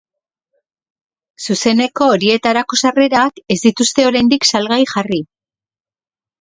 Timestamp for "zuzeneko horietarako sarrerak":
1.47-3.45